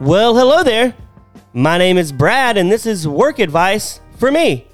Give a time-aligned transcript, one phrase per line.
[0.00, 0.94] Well, hello there.
[1.52, 4.68] My name is Brad, and this is work advice for me.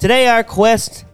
[0.00, 1.04] Today, our quest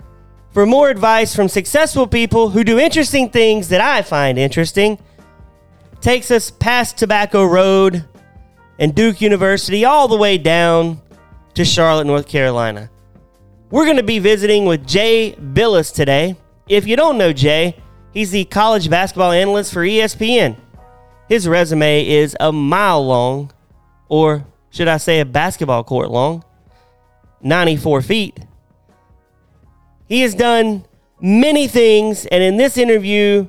[0.52, 4.98] for more advice from successful people who do interesting things that I find interesting
[6.00, 8.08] takes us past Tobacco Road
[8.78, 11.02] and Duke University all the way down
[11.52, 12.88] to Charlotte, North Carolina.
[13.70, 16.36] We're going to be visiting with Jay Bilas today.
[16.66, 17.76] If you don't know Jay,
[18.14, 20.56] he's the college basketball analyst for ESPN.
[21.28, 23.52] His resume is a mile long,
[24.08, 26.44] or should I say a basketball court long,
[27.42, 28.38] 94 feet.
[30.06, 30.84] He has done
[31.20, 33.48] many things, and in this interview,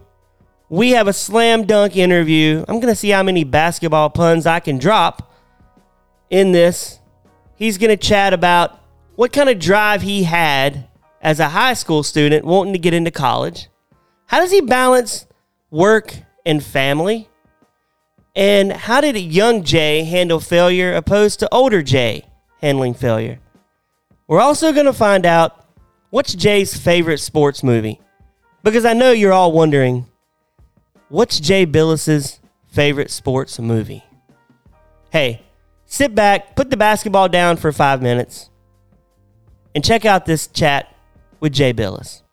[0.70, 2.64] we have a slam dunk interview.
[2.68, 5.34] I'm going to see how many basketball puns I can drop
[6.30, 7.00] in this.
[7.56, 8.80] He's going to chat about
[9.16, 10.88] what kind of drive he had
[11.22, 13.70] as a high school student wanting to get into college.
[14.28, 15.26] How does he balance
[15.72, 16.16] work
[16.46, 17.30] and family?
[18.36, 22.26] And how did young Jay handle failure opposed to older Jay
[22.62, 23.40] handling failure?
[24.28, 25.66] We're also going to find out
[26.10, 28.02] what's Jay's favorite sports movie.
[28.64, 30.08] Because I know you're all wondering,
[31.10, 34.04] what's Jay Bilas's favorite sports movie?
[35.12, 35.44] Hey,
[35.86, 38.50] sit back, put the basketball down for five minutes,
[39.74, 40.94] and check out this chat
[41.40, 42.24] with Jay Bilas.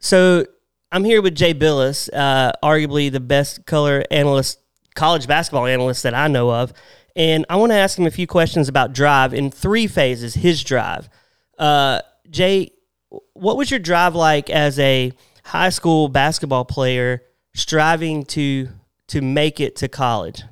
[0.00, 0.46] So
[0.94, 4.60] I'm here with Jay Bilas, uh, arguably the best color analyst,
[4.94, 6.74] college basketball analyst that I know of.
[7.16, 10.62] And I want to ask him a few questions about drive in three phases, his
[10.62, 11.08] drive.
[11.58, 12.72] Uh, Jay,
[13.32, 15.12] what was your drive like as a
[15.44, 17.22] high school basketball player
[17.54, 18.68] striving to
[19.08, 20.42] to make it to college?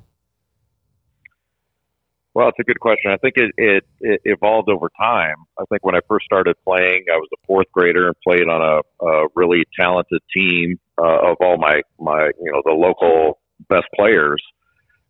[2.33, 3.11] Well, it's a good question.
[3.11, 5.35] I think it, it, it evolved over time.
[5.59, 8.61] I think when I first started playing, I was a fourth grader and played on
[8.61, 13.87] a, a really talented team uh, of all my my you know the local best
[13.95, 14.41] players,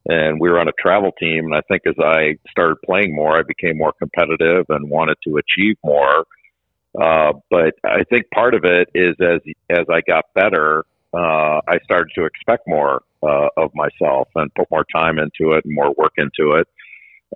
[0.07, 1.45] and we were on a travel team.
[1.45, 5.37] And I think as I started playing more, I became more competitive and wanted to
[5.37, 6.25] achieve more.
[6.99, 11.77] Uh, but I think part of it is as as I got better, uh, I
[11.83, 15.93] started to expect more uh, of myself and put more time into it and more
[15.95, 16.67] work into it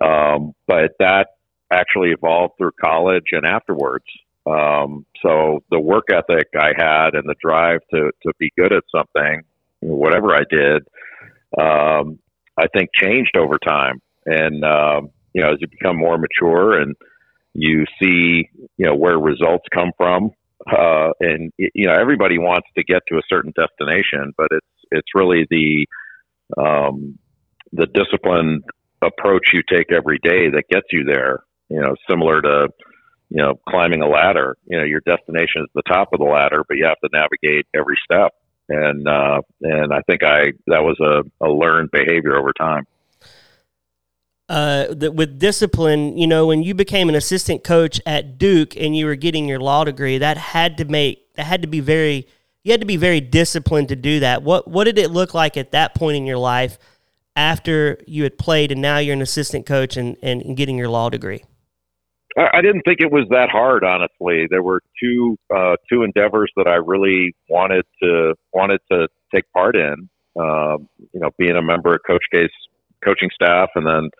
[0.02, 1.28] um, but that
[1.72, 4.04] actually evolved through college and afterwards.
[4.46, 8.84] Um, so the work ethic I had and the drive to, to be good at
[8.94, 9.42] something,
[9.80, 10.82] whatever I did,
[11.60, 12.18] um,
[12.56, 14.00] I think changed over time.
[14.24, 16.94] And, um, you know, as you become more mature and
[17.54, 20.30] you see, you know, where results come from,
[20.70, 25.08] uh, and, you know, everybody wants to get to a certain destination, but it's, it's
[25.14, 25.86] really the,
[26.56, 27.18] um,
[27.72, 28.62] the discipline
[29.06, 31.44] approach you take every day that gets you there.
[31.68, 32.68] You know, similar to
[33.30, 34.56] you know climbing a ladder.
[34.66, 37.66] You know, your destination is the top of the ladder, but you have to navigate
[37.74, 38.32] every step.
[38.68, 42.84] And uh, and I think I that was a, a learned behavior over time.
[44.48, 48.96] Uh, that with discipline, you know, when you became an assistant coach at Duke and
[48.96, 52.28] you were getting your law degree, that had to make that had to be very
[52.62, 54.42] you had to be very disciplined to do that.
[54.42, 56.78] What what did it look like at that point in your life?
[57.36, 61.10] After you had played and now you're an assistant coach and, and, getting your law
[61.10, 61.44] degree?
[62.38, 64.46] I didn't think it was that hard, honestly.
[64.50, 69.74] There were two uh, two endeavors that I really wanted to wanted to take part
[69.74, 70.08] in.
[70.38, 70.76] Uh,
[71.14, 72.50] you know, being a member of Coach K's
[73.02, 74.10] coaching staff, and then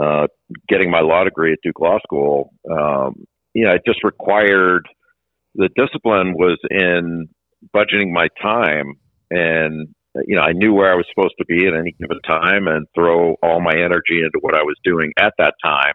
[0.00, 0.28] uh,
[0.68, 2.52] getting my law degree at Duke Law School.
[2.70, 4.86] Um, you know, it just required
[5.56, 7.28] the discipline was in
[7.74, 8.94] budgeting my time
[9.30, 9.88] and
[10.26, 12.86] you know, I knew where I was supposed to be at any given time and
[12.94, 15.94] throw all my energy into what I was doing at that time.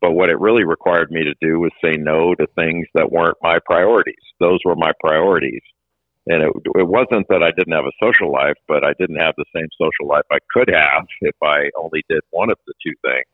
[0.00, 3.36] But what it really required me to do was say no to things that weren't
[3.42, 4.14] my priorities.
[4.40, 5.62] Those were my priorities.
[6.26, 9.34] And it, it wasn't that I didn't have a social life, but I didn't have
[9.36, 12.94] the same social life I could have if I only did one of the two
[13.04, 13.26] things.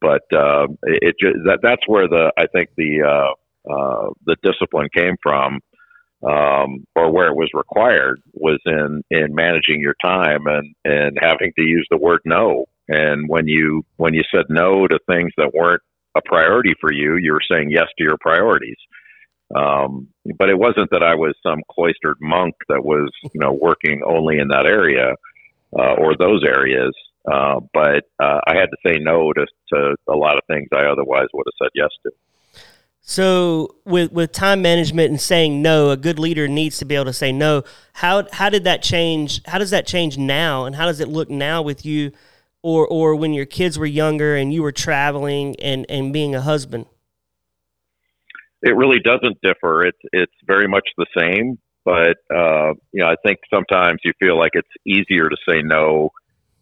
[0.00, 4.36] But uh, it, it just, that that's where the I think the uh, uh, the
[4.42, 5.60] discipline came from
[6.22, 11.52] um, or where it was required was in in managing your time and and having
[11.56, 12.66] to use the word no.
[12.88, 15.82] And when you when you said no to things that weren't
[16.16, 18.76] a priority for you, you were saying yes to your priorities.
[19.54, 20.08] Um,
[20.38, 24.38] but it wasn't that I was some cloistered monk that was you know working only
[24.38, 25.14] in that area
[25.78, 26.92] uh, or those areas.
[27.30, 30.86] Uh, but uh, I had to say no to, to a lot of things I
[30.86, 32.10] otherwise would have said yes to.
[33.02, 37.06] So with with time management and saying no, a good leader needs to be able
[37.06, 37.64] to say no.
[37.94, 39.40] How how did that change?
[39.46, 42.12] How does that change now, and how does it look now with you,
[42.62, 46.40] or or when your kids were younger and you were traveling and and being a
[46.40, 46.86] husband?
[48.62, 49.86] It really doesn't differ.
[49.86, 51.58] It's it's very much the same.
[51.84, 56.10] but uh, you know, I think sometimes you feel like it's easier to say no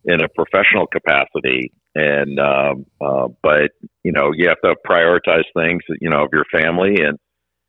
[0.05, 3.71] in a professional capacity, and um, uh, but
[4.05, 6.97] you know, you have to prioritize things, you know, of your family.
[7.03, 7.19] And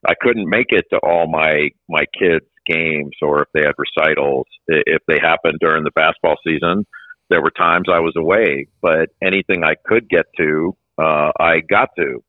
[0.08, 4.46] I couldn't make it to all my my kids' games, or if they had recitals,
[4.68, 6.86] if they happened during the basketball season.
[7.30, 11.90] There were times I was away, but anything I could get to, uh, I got
[12.00, 12.24] to.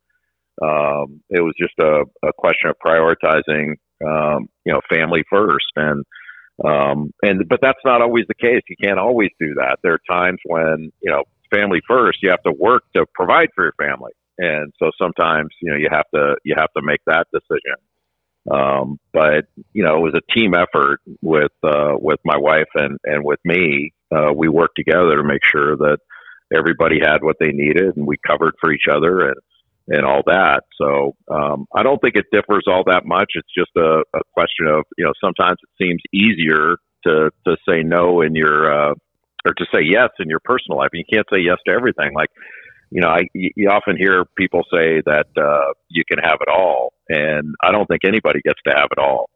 [0.62, 3.76] Um, it was just a, a question of prioritizing
[4.06, 5.66] um, you know, family first.
[5.76, 6.04] And,
[6.64, 8.62] um, and, but that's not always the case.
[8.68, 9.78] You can't always do that.
[9.82, 11.24] There are times when, you know,
[11.54, 14.12] family first, you have to work to provide for your family.
[14.38, 17.76] And so sometimes, you know, you have to, you have to make that decision.
[18.50, 19.44] Um, but
[19.74, 23.40] you know, it was a team effort with, uh, with my wife and, and with
[23.44, 23.92] me.
[24.10, 25.98] Uh, we worked together to make sure that
[26.54, 29.28] everybody had what they needed and we covered for each other.
[29.28, 29.36] And,
[29.90, 30.62] and all that.
[30.80, 33.32] So um, I don't think it differs all that much.
[33.34, 36.76] It's just a, a question of you know sometimes it seems easier
[37.06, 38.94] to to say no in your uh,
[39.46, 40.90] or to say yes in your personal life.
[40.92, 42.12] You can't say yes to everything.
[42.14, 42.30] Like
[42.90, 46.92] you know, I you often hear people say that uh, you can have it all,
[47.08, 49.30] and I don't think anybody gets to have it all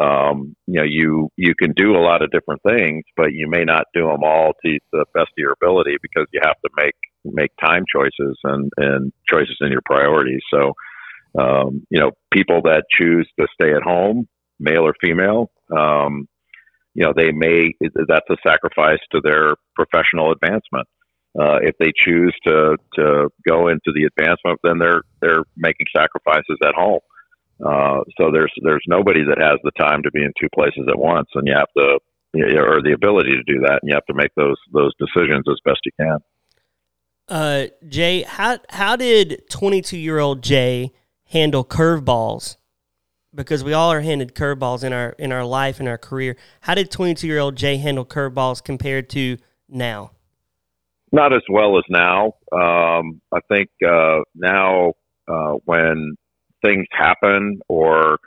[0.00, 3.64] um, you know, you you can do a lot of different things, but you may
[3.64, 6.94] not do them all to the best of your ability because you have to make
[7.24, 10.42] make time choices and and choices in your priorities.
[10.52, 10.72] So,
[11.40, 14.26] um, you know, people that choose to stay at home,
[14.58, 16.26] male or female, um,
[16.94, 17.74] you know, they may
[18.08, 20.88] that's a sacrifice to their professional advancement.
[21.38, 26.56] Uh, if they choose to to go into the advancement, then they're they're making sacrifices
[26.64, 27.00] at home.
[27.64, 30.98] Uh, so there's there's nobody that has the time to be in two places at
[30.98, 31.98] once, and you have to,
[32.56, 35.58] or the ability to do that, and you have to make those those decisions as
[35.64, 36.18] best you can.
[37.28, 40.92] Uh, Jay, how how did 22 year old Jay
[41.26, 42.56] handle curveballs?
[43.34, 46.36] Because we all are handed curveballs in our in our life in our career.
[46.60, 49.38] How did 22 year old Jay handle curveballs compared to
[49.68, 50.12] now?
[51.12, 52.34] Not as well as now.
[52.52, 54.92] Um, I think uh, now
[55.28, 56.16] uh, when
[56.64, 58.18] things happen or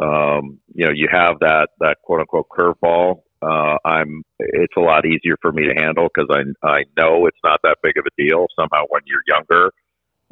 [0.00, 5.06] um, you know you have that that quote unquote curveball uh, I'm it's a lot
[5.06, 8.22] easier for me to handle because I I know it's not that big of a
[8.22, 8.46] deal.
[8.58, 9.70] Somehow, when you're younger,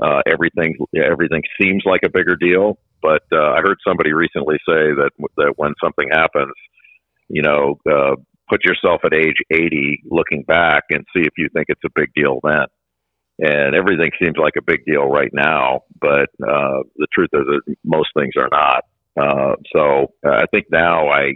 [0.02, 2.78] uh, everything everything seems like a bigger deal.
[3.02, 6.52] But uh, I heard somebody recently say that that when something happens,
[7.28, 8.16] you know, uh,
[8.48, 12.10] put yourself at age 80, looking back, and see if you think it's a big
[12.14, 12.66] deal then
[13.38, 17.76] and everything seems like a big deal right now, but uh, the truth is that
[17.84, 18.84] most things are not.
[19.18, 21.34] Uh, so uh, I think now I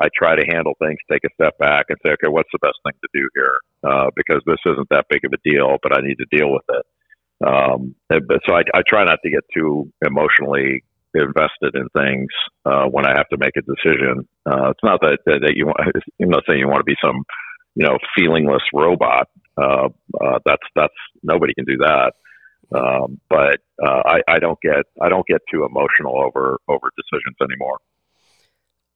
[0.00, 2.78] I try to handle things, take a step back, and say, okay, what's the best
[2.84, 3.58] thing to do here?
[3.82, 6.62] Uh, because this isn't that big of a deal, but I need to deal with
[6.68, 6.86] it.
[7.44, 10.84] Um, but so I, I try not to get too emotionally
[11.14, 12.28] invested in things
[12.64, 14.28] uh, when I have to make a decision.
[14.46, 15.78] Uh, it's not that, that, that you want.
[16.22, 17.24] I'm not saying you want to be some
[17.78, 19.88] you know feelingless robot, uh,
[20.20, 22.12] uh, that's that's nobody can do that.
[22.76, 27.36] Um, but uh, I, I don't get I don't get too emotional over over decisions
[27.40, 27.78] anymore.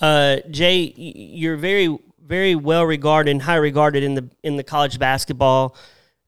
[0.01, 4.99] Uh, Jay, you're very very well regarded and high regarded in the in the college
[4.99, 5.77] basketball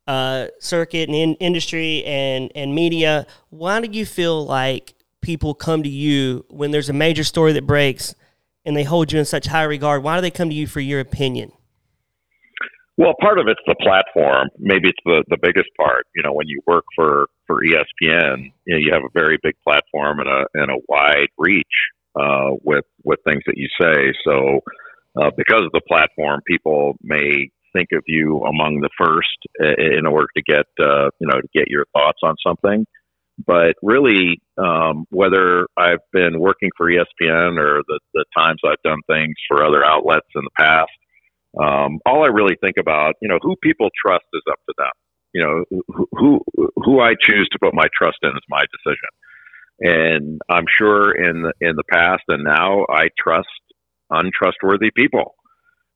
[0.07, 3.27] uh, circuit and in industry and and media.
[3.51, 4.94] Why do you feel like
[5.25, 8.15] people come to you when there's a major story that breaks
[8.65, 10.03] and they hold you in such high regard?
[10.03, 11.53] Why do they come to you for your opinion?
[12.97, 14.51] Well, part of it's the platform.
[14.59, 16.07] Maybe it's the, the biggest part.
[16.15, 19.55] You know, when you work for, for ESPN, you know, you have a very big
[19.65, 21.67] platform and a, and a wide reach,
[22.15, 24.15] uh, with, with things that you say.
[24.25, 24.61] So,
[25.21, 30.29] uh, because of the platform, people may think of you among the first in order
[30.37, 32.87] to get, uh, you know, to get your thoughts on something.
[33.45, 39.01] But really, um, whether I've been working for ESPN or the, the times I've done
[39.09, 40.91] things for other outlets in the past,
[41.61, 44.93] um, all I really think about, you know, who people trust is up to them.
[45.33, 46.41] You know, who
[46.77, 49.09] who I choose to put my trust in is my decision.
[49.81, 53.49] And I'm sure in the, in the past and now I trust
[54.11, 55.35] untrustworthy people.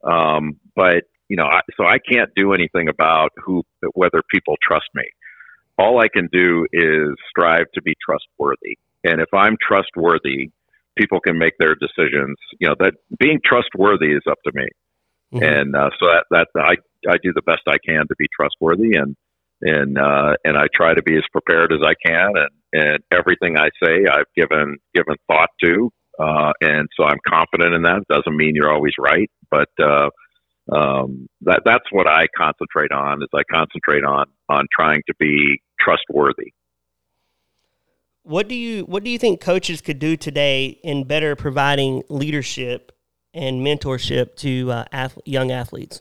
[0.02, 3.62] Um, but you know, I, so I can't do anything about who
[3.95, 5.04] whether people trust me.
[5.78, 8.78] All I can do is strive to be trustworthy.
[9.04, 10.50] And if I'm trustworthy,
[10.99, 12.37] people can make their decisions.
[12.58, 14.66] You know, that being trustworthy is up to me.
[15.32, 15.44] Mm-hmm.
[15.44, 16.75] And uh, so that, that I,
[17.08, 19.14] I do the best I can to be trustworthy and,
[19.62, 22.32] and, uh, and I try to be as prepared as I can.
[22.35, 25.90] And, and everything I say, I've given, given thought to.
[26.18, 27.99] Uh, and so I'm confident in that.
[27.99, 30.11] It Doesn't mean you're always right, but, uh,
[30.70, 35.62] um, that, that's what I concentrate on is I concentrate on, on trying to be
[35.88, 36.52] trustworthy.
[38.23, 42.92] what do you what do you think coaches could do today in better providing leadership
[43.33, 46.00] and mentorship to uh, ath- young athletes?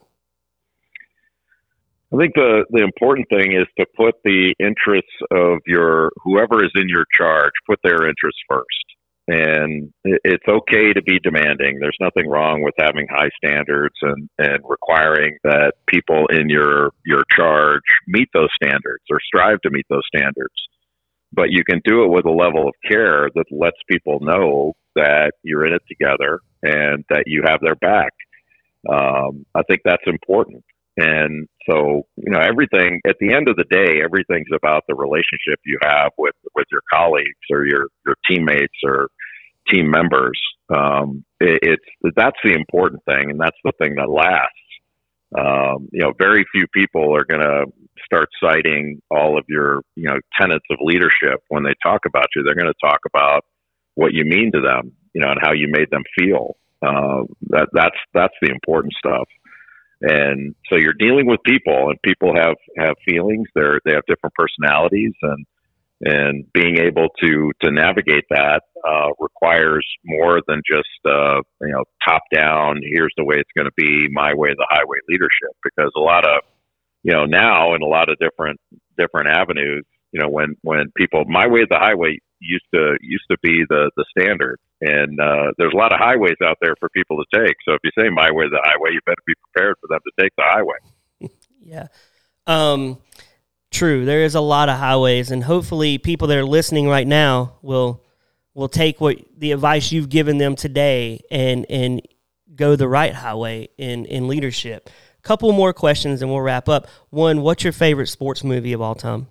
[2.14, 6.72] I think the the important thing is to put the interests of your whoever is
[6.76, 8.86] in your charge, put their interests first.
[9.30, 11.80] And it's okay to be demanding.
[11.80, 17.24] There's nothing wrong with having high standards and, and requiring that people in your your
[17.36, 20.56] charge meet those standards or strive to meet those standards.
[21.34, 25.34] But you can do it with a level of care that lets people know that
[25.44, 28.14] you're in it together and that you have their back.
[28.90, 30.64] Um, I think that's important.
[30.96, 35.60] And so, you know, everything at the end of the day, everything's about the relationship
[35.64, 39.10] you have with with your colleagues or your your teammates or
[39.72, 40.40] team members.
[40.74, 44.52] Um, it, it's that's the important thing, and that's the thing that lasts.
[45.38, 47.66] Um, you know, very few people are going to
[48.06, 52.44] start citing all of your you know tenets of leadership when they talk about you.
[52.44, 53.44] They're going to talk about
[53.96, 56.56] what you mean to them, you know, and how you made them feel.
[56.82, 59.28] Uh, that that's that's the important stuff
[60.02, 64.34] and so you're dealing with people and people have have feelings they're they have different
[64.36, 65.46] personalities and
[66.02, 71.84] and being able to to navigate that uh, requires more than just uh, you know
[72.08, 75.92] top down here's the way it's going to be my way the highway leadership because
[75.96, 76.42] a lot of
[77.04, 78.60] you know now in a lot of different
[78.98, 83.38] different avenues you know when when people my way the highway used to used to
[83.42, 87.18] be the the standard and uh, there's a lot of highways out there for people
[87.18, 87.56] to take.
[87.68, 90.24] So if you say my way the highway, you better be prepared for them to
[90.24, 91.32] take the highway.
[91.62, 91.88] yeah.
[92.46, 93.00] Um,
[93.72, 94.06] true.
[94.06, 98.04] There is a lot of highways, and hopefully, people that are listening right now will
[98.54, 102.02] will take what the advice you've given them today and and
[102.56, 104.90] go the right highway in in leadership.
[105.24, 106.88] Couple more questions, and we'll wrap up.
[107.10, 109.28] One, what's your favorite sports movie of all time?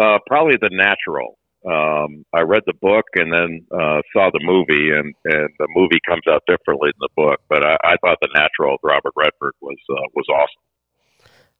[0.00, 4.94] Uh, probably The Natural um, I read the book and then uh, saw the movie,
[4.94, 7.40] and, and the movie comes out differently than the book.
[7.48, 10.62] But I, I thought the Natural Robert Redford was uh, was awesome.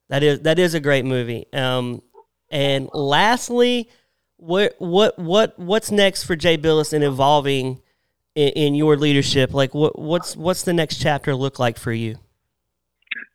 [0.08, 1.46] That is that is a great movie.
[1.52, 2.02] Um,
[2.50, 3.90] and lastly,
[4.36, 7.82] what what what what's next for Jay Bilas in evolving
[8.34, 9.52] in, in your leadership?
[9.52, 12.18] Like what what's what's the next chapter look like for you?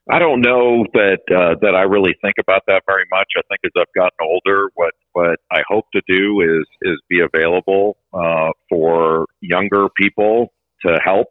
[0.09, 3.27] I don't know that uh, that I really think about that very much.
[3.37, 7.19] I think as I've gotten older, what what I hope to do is is be
[7.19, 10.53] available uh, for younger people
[10.85, 11.27] to help.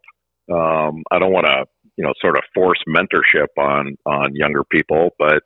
[0.51, 1.65] Um, I don't want to
[1.97, 5.43] you know sort of force mentorship on on younger people, but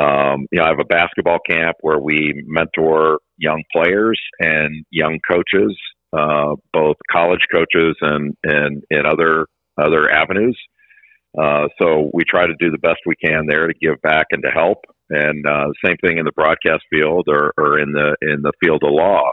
[0.00, 5.18] um, you know I have a basketball camp where we mentor young players and young
[5.30, 5.76] coaches,
[6.12, 9.46] uh, both college coaches and and in other
[9.78, 10.58] other avenues.
[11.38, 14.42] Uh, so we try to do the best we can there to give back and
[14.42, 14.78] to help.
[15.10, 18.82] And uh, same thing in the broadcast field or, or in the in the field
[18.84, 19.30] of law.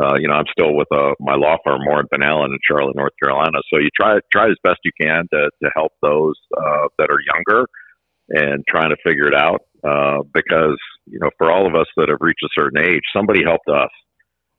[0.00, 2.96] Uh, you know, I'm still with uh, my law firm, Moore and Allen in Charlotte,
[2.96, 3.58] North Carolina.
[3.72, 7.20] So you try try as best you can to to help those uh, that are
[7.34, 7.66] younger
[8.30, 9.60] and trying to figure it out.
[9.84, 13.40] Uh, because you know, for all of us that have reached a certain age, somebody
[13.44, 13.90] helped us,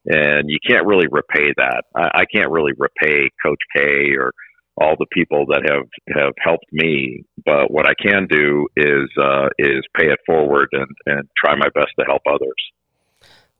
[0.06, 1.84] and you can't really repay that.
[1.96, 4.34] I, I can't really repay Coach K or
[4.78, 7.24] all the people that have have helped me.
[7.44, 11.70] But what I can do is uh, is pay it forward and and try my
[11.74, 12.54] best to help others.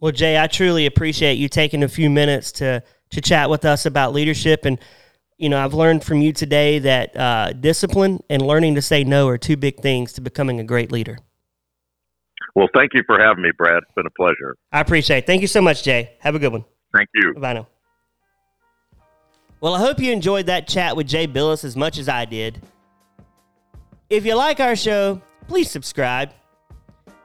[0.04, 3.86] Well, Jay, I truly appreciate you taking a few minutes to to chat with us
[3.86, 4.78] about leadership and.
[5.40, 9.28] You know, I've learned from you today that uh, discipline and learning to say no
[9.28, 11.18] are two big things to becoming a great leader.
[12.56, 13.78] Well, thank you for having me, Brad.
[13.78, 14.56] It's been a pleasure.
[14.72, 15.26] I appreciate it.
[15.26, 16.14] Thank you so much, Jay.
[16.20, 16.64] Have a good one.
[16.96, 17.34] Thank you.
[17.34, 17.68] Bye now.
[19.60, 22.62] Well, I hope you enjoyed that chat with Jay Bilas as much as I did.
[24.10, 26.32] If you like our show, please subscribe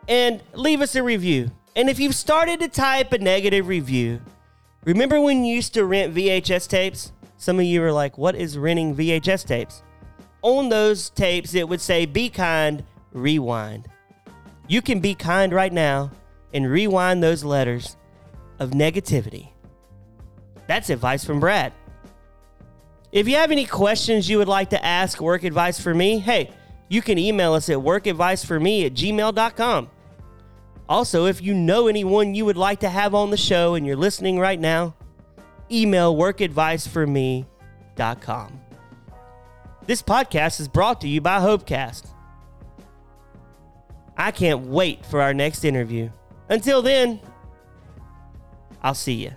[0.09, 1.53] and leave us a review.
[1.77, 4.21] And if you've started to type a negative review,
[4.85, 7.13] remember when you used to rent VHS tapes?
[7.37, 9.83] Some of you are like, what is renting VHS tapes?
[10.43, 13.89] On those tapes, it would say, Be kind, rewind.
[14.67, 16.11] You can be kind right now
[16.53, 17.97] and rewind those letters
[18.59, 19.51] of negativity.
[20.67, 21.73] That's advice from Brad.
[23.11, 26.51] If you have any questions you would like to ask Work Advice for Me, hey,
[26.89, 29.91] you can email us at workadviceforme at gmail.com.
[30.89, 33.97] Also, if you know anyone you would like to have on the show and you're
[33.97, 34.95] listening right now,
[35.71, 38.61] email workadviceforme.com.
[39.87, 42.07] This podcast is brought to you by Hopecast.
[44.17, 46.11] I can't wait for our next interview.
[46.49, 47.21] Until then,
[48.83, 49.33] I'll see you.